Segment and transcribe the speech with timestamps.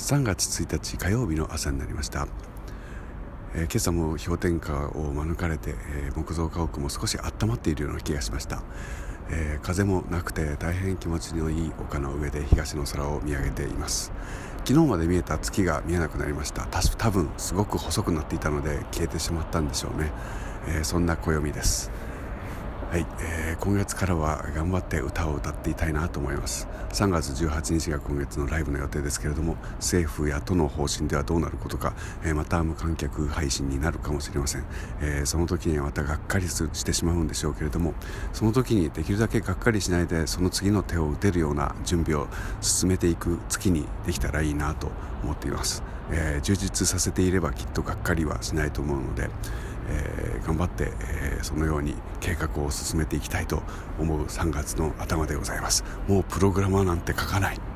[0.00, 2.26] 3月1日火曜日の朝になりました、
[3.54, 8.62] えー、今朝も氷点下を免れて、えー、木造家屋も少し温まっているような気がしました、
[9.30, 14.10] えー、風もなくて大変気持ちのいい丘の上で東の空を見上げています。
[14.64, 16.66] 昨日まで見えた月が見えなくなりました。
[16.66, 20.12] 多分すごく細くなっていたので消えてしまったんでしょうね、
[20.66, 21.90] えそんな暦です。
[22.90, 26.66] はい、えー、今月からは頑張って歌を歌っていたいなと思います。
[26.88, 34.64] 3月18日が今月のライブの予定ですけれども政府や都の方針ではどうなることか、えー、また無観客配信になるかもしれません、
[35.00, 37.94] えー、その時にはまたがっかりしてしまうんでしょうけれども
[38.32, 42.26] その時にできるだけがっかりしないでその次の手を打てるような準備を
[42.60, 44.90] 進めていく月にできたらいいなと
[45.22, 49.30] 思っています、えー、充実させていればきっとがっかりはしないと思うので
[49.90, 53.62] えー、頑張って、えー、そのように計画を進めていきたいと
[53.98, 55.84] 思う3月の頭でございます。
[56.08, 57.69] もうプログラマーなんて書かない。